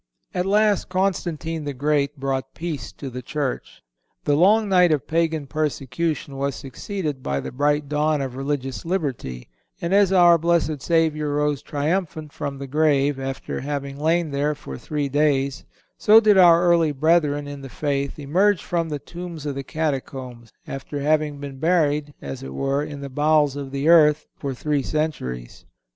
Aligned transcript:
At 0.33 0.47
last 0.47 0.89
Constantine 0.89 1.63
the 1.63 1.75
Great 1.75 2.19
brought 2.19 2.55
peace 2.55 2.91
to 2.93 3.11
the 3.11 3.21
Church. 3.21 3.83
The 4.23 4.35
long 4.35 4.67
night 4.67 4.91
of 4.91 5.05
Pagan 5.05 5.45
persecution 5.45 6.37
was 6.37 6.55
succeeded 6.55 7.21
by 7.21 7.39
the 7.39 7.51
bright 7.51 7.87
dawn 7.87 8.19
of 8.19 8.35
religious 8.35 8.83
liberty, 8.83 9.47
and 9.79 9.93
as 9.93 10.11
our 10.11 10.39
Blessed 10.39 10.81
Savior 10.81 11.29
rose 11.35 11.61
triumphant 11.61 12.33
from 12.33 12.57
the 12.57 12.65
grave, 12.65 13.19
after 13.19 13.59
having 13.59 13.95
lain 13.99 14.31
there 14.31 14.55
for 14.55 14.75
three 14.75 15.07
days, 15.07 15.65
so 15.99 16.19
did 16.19 16.35
our 16.35 16.63
early 16.63 16.91
brethren 16.93 17.47
in 17.47 17.61
the 17.61 17.69
faith 17.69 18.17
emerge 18.17 18.63
from 18.63 18.89
the 18.89 18.97
tombs 18.97 19.45
of 19.45 19.53
the 19.53 19.63
catacombs, 19.63 20.51
after 20.65 20.99
having 21.01 21.37
been 21.39 21.59
buried, 21.59 22.15
as 22.23 22.41
it 22.41 22.55
were, 22.55 22.81
in 22.83 23.01
the 23.01 23.07
bowels 23.09 23.55
of 23.55 23.69
the 23.69 23.87
earth 23.87 24.25
for 24.35 24.55
three 24.55 24.81
centuries. 24.81 25.63